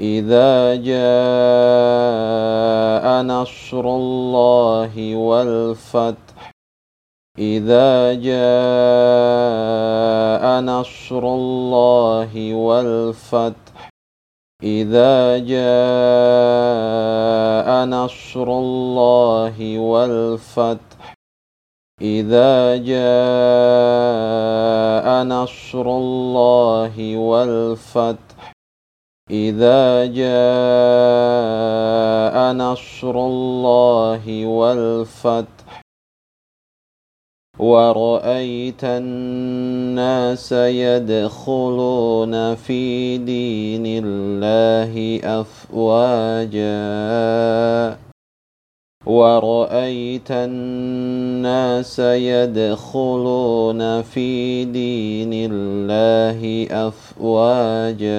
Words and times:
إذا 0.00 0.74
جاء 0.74 1.22
نصر 3.22 3.84
الله 3.86 5.16
والفتح 5.16 6.52
إذا 7.38 8.14
جاء 8.14 8.44
نصر 10.60 11.22
الله 11.34 12.54
والفتح 12.54 13.90
إذا 14.62 15.38
جاء 15.38 15.68
نصر 17.86 18.48
الله 18.48 19.78
والفتح 19.78 21.14
إذا 22.00 22.76
جاء 22.76 23.06
نصر 25.24 25.86
الله 25.86 27.16
والفتح. 27.16 28.57
إذا 29.30 30.06
جاء 30.06 30.28
نصر 32.52 33.26
الله 33.26 34.46
والفتح 34.46 35.82
ورأيت 37.58 38.84
الناس 38.84 40.52
يدخلون 40.52 42.54
في 42.54 43.18
دين 43.18 43.84
الله 43.86 45.20
أفواجا 45.40 46.88
ورأيت 49.08 50.30
الناس 50.30 51.98
يدخلون 51.98 54.02
في 54.02 54.64
دين 54.64 55.30
الله 55.32 56.68
أفواجا 56.70 58.18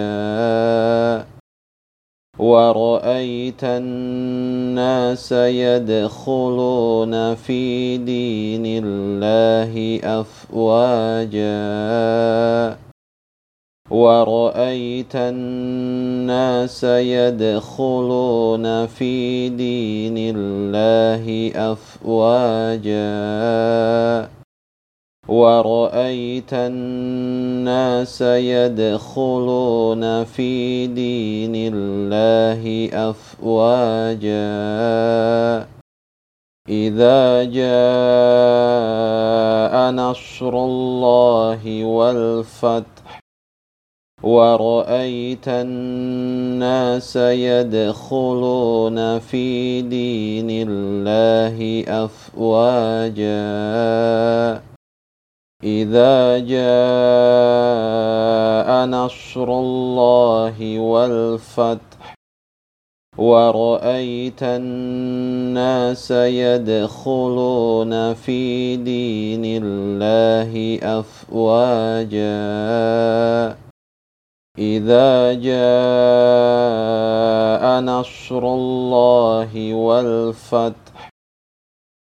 ورأيت 2.39 3.63
الناس 3.63 5.31
يدخلون 5.31 7.35
في 7.35 7.97
دين 7.97 8.63
الله 8.65 9.99
أفواجا 10.21 11.59
ورأيت 13.91 15.15
الناس 15.15 16.83
يدخلون 16.83 18.85
في 18.85 19.49
دين 19.49 20.15
الله 20.17 21.51
أفواجا 21.71 23.09
ورأيت 25.27 26.53
الناس 26.53 28.21
يدخلون 28.21 30.23
في 30.23 30.87
دين 30.87 31.73
الله 31.73 32.89
أفواجا 33.09 34.49
إذا 36.69 37.43
جاء 37.43 37.69
نصر 39.91 40.53
الله 40.53 41.85
والفتح 41.85 42.98
ورأيت 44.23 45.47
الناس 45.47 47.15
يدخلون 47.15 49.19
في 49.19 49.81
دين 49.81 50.67
الله 50.67 51.83
أفواجا 51.87 53.39
إذا 55.63 56.39
جاء 56.39 56.59
نصر 58.85 59.59
الله 59.59 60.79
والفتح 60.79 62.15
ورأيت 63.17 64.43
الناس 64.43 66.11
يدخلون 66.11 68.13
في 68.13 68.75
دين 68.75 69.63
الله 69.63 70.79
أفواجا 70.99 72.29
إذا 74.59 75.33
جاء 75.33 75.59
نصر 77.81 78.43
الله 78.43 79.73
والفتح 79.73 81.09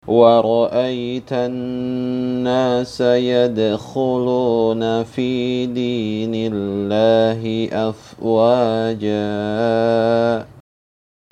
ورأيت 0.06 1.32
الناس 1.32 3.00
يدخلون 3.00 5.02
في 5.02 5.66
دين 5.66 6.32
الله 6.34 7.68
أفواجا. 7.88 9.24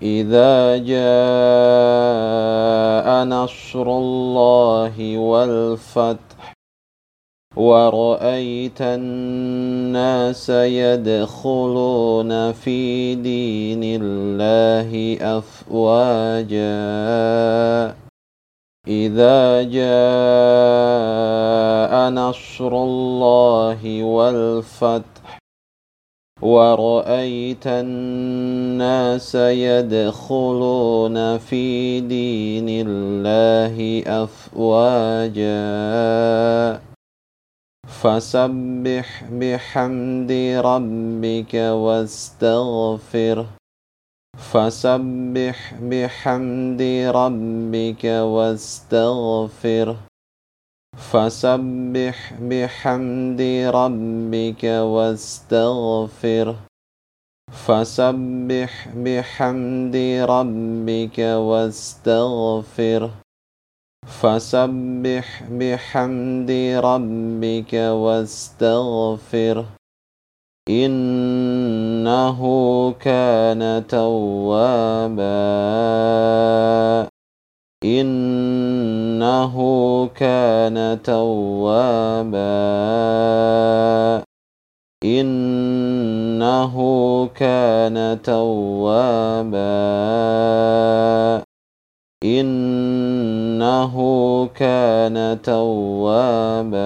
إذا 0.02 0.76
جاء 0.76 1.02
نصر 3.24 3.86
الله 3.86 5.18
والفتح 5.18 6.51
ورأيت 7.56 8.80
الناس 8.80 10.50
يدخلون 10.50 12.52
في 12.52 13.14
دين 13.14 14.02
الله 14.02 15.18
أفواجا 15.38 16.72
إذا 18.88 19.62
جاء 19.62 19.82
نصر 22.10 22.82
الله 22.82 24.02
والفتح 24.02 25.38
ورأيت 26.42 27.66
الناس 27.66 29.34
يدخلون 29.34 31.38
في 31.38 32.00
دين 32.00 32.66
الله 32.68 34.02
أفواجا 34.24 35.52
فسبح 38.02 39.24
بحمد 39.32 40.32
ربك 40.64 41.54
واستغفره 41.54 43.46
فسبح 44.38 45.74
بحمد 45.82 46.82
ربك 47.14 48.04
واستغفره 48.34 49.96
فسبح 50.96 52.32
بحمد 52.40 53.40
ربك 53.74 54.64
واستغفره 54.64 56.56
فسبح 57.52 58.88
بحمد 58.96 59.96
ربك 60.34 61.18
واستغفره 61.18 63.21
فسبح 64.22 65.42
بحمد 65.50 66.50
ربك 66.84 67.74
واستغفره 67.74 69.66
إنه 70.68 72.38
كان 72.92 73.86
توابا 73.88 75.22
إنه 77.84 79.56
كان 80.06 81.02
توابا 81.02 82.42
إنه 85.04 86.74
كان 87.26 88.22
توابا 88.22 89.62
إنه 92.24 93.94
كان 94.46 95.42
توابا. 95.42 96.82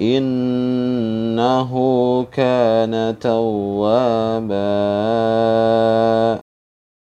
إنه 0.00 1.72
كان 2.24 3.18
توابا. 3.20 4.54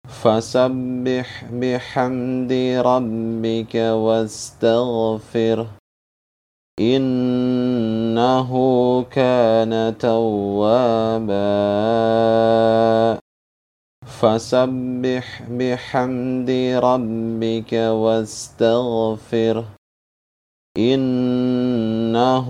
فسبح 0.07 1.45
بحمد 1.51 2.53
ربك 2.85 3.75
واستغفره 3.75 5.67
إنه 6.79 8.51
كان 9.01 9.97
توابا. 9.97 11.35
فسبح 14.25 15.25
بحمد 15.49 16.49
ربك 16.83 17.73
واستغفره 17.73 19.65
إنه 20.77 22.49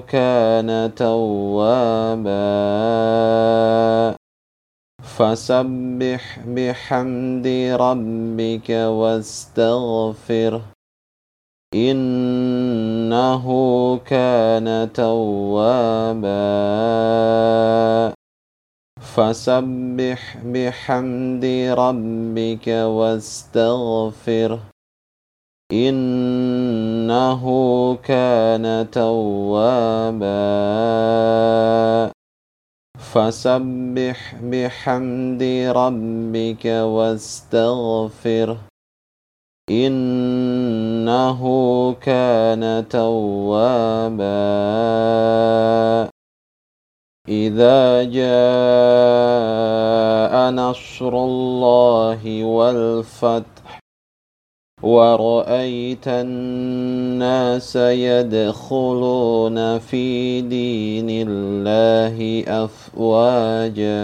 كان 0.00 0.94
توابا. 0.94 2.34
فسبح 5.02 6.38
بحمد 6.46 7.46
ربك 7.80 8.70
واستغفره 8.70 10.62
إنه 11.74 13.44
كان 13.96 14.92
توابا. 14.92 16.34
فسبح 19.14 20.20
بحمد 20.44 21.44
ربك 21.78 22.66
واستغفره 22.98 24.60
إنه 25.72 27.44
كان 27.94 28.90
توابا. 28.90 30.34
فسبح 32.98 34.34
بحمد 34.42 35.42
ربك 35.76 36.64
واستغفره 36.66 38.58
إنه 39.70 41.40
كان 41.92 42.88
توابا. 42.88 44.83
إذا 47.54 48.10
جاء 48.10 48.34
نصر 50.50 51.14
الله 51.14 52.44
والفتح 52.44 53.78
ورأيت 54.82 56.08
الناس 56.08 57.76
يدخلون 57.76 59.78
في 59.78 60.40
دين 60.40 61.28
الله 61.28 62.44
أفواجا 62.64 64.02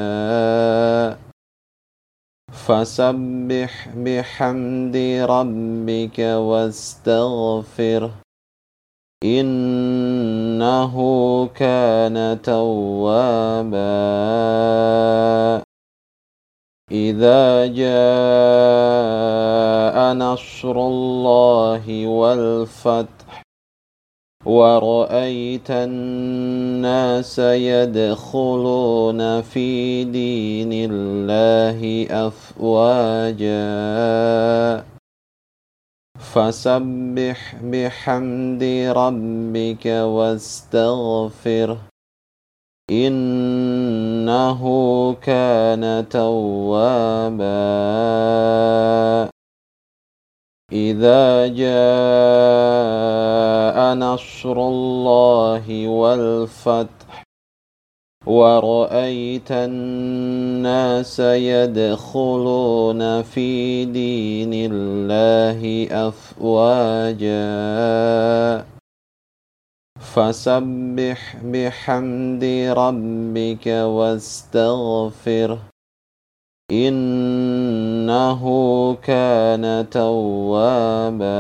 فسبح 2.53 3.89
بحمد 3.97 4.97
ربك 5.27 6.19
واستغفره 6.19 8.11
إنه 9.25 10.95
كان 11.47 12.43
توابا. 12.43 13.81
إذا 16.91 17.67
جاء 17.67 18.81
نصر 20.15 20.77
الله 20.87 22.07
والفتح 22.07 23.43
ورأيت 24.47 25.71
الناس 25.71 27.39
يدخلون 27.39 29.21
في 29.41 30.05
دين 30.05 30.73
الله 30.73 32.07
أفواجا. 32.11 33.61
فسبح 36.35 37.55
بحمد 37.63 38.63
ربك 38.97 39.87
واستغفره. 39.87 41.79
إنه 42.91 44.63
كان 45.13 46.09
توابا. 46.09 47.51
إذا 50.73 51.47
جاء 51.47 51.71
نصر 53.95 54.53
الله 54.53 55.89
والفتح 55.89 57.00
ورأيت 58.27 59.53
الناس 59.53 61.21
يدخلون 61.21 63.23
في 63.23 63.85
دين 63.85 64.73
الله 64.73 65.89
أفواجا 66.09 67.41
فسبح 70.01 71.37
بحمد 71.45 72.45
ربك 72.77 73.67
واستغفره 73.67 75.59
إنه 76.73 78.43
كان 78.95 79.87
توابا 79.91 81.31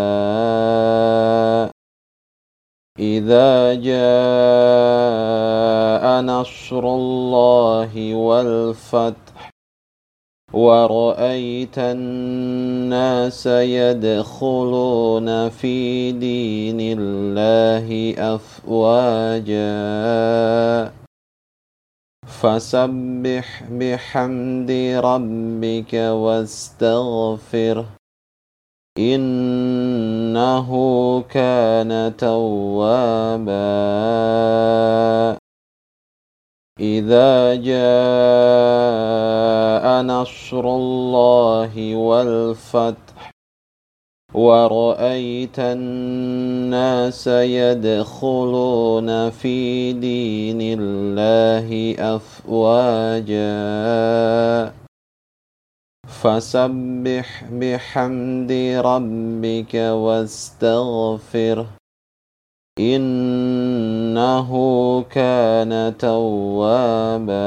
إذا 3.01 3.75
جاء 3.75 4.01
نصر 6.21 6.85
الله 6.85 8.15
والفتح 8.15 9.51
ورأيت 10.53 11.79
الناس 11.79 13.47
يدخلون 13.47 15.49
في 15.49 16.13
دين 16.13 16.79
الله 16.81 18.15
أفواجا 18.35 19.71
فسبح 22.27 23.63
بحمد 23.71 24.71
ربك 25.05 25.95
واستغفره 25.95 27.87
إنه 29.01 30.69
كان 31.31 32.17
توابا. 32.17 33.51
إذا 36.81 37.55
جاء 37.55 37.81
نصر 40.03 40.61
الله 40.61 41.97
والفتح 41.97 43.31
ورأيت 44.35 45.59
الناس 45.59 47.27
يدخلون 47.27 49.31
في 49.31 49.93
دين 49.93 50.59
الله 50.63 51.95
أفواجا. 52.17 53.61
فسبح 56.21 57.45
بحمد 57.53 58.53
ربك 58.85 59.75
واستغفره 60.05 61.67
إنه 62.79 64.51
كان 65.03 65.95
توابا. 65.99 67.41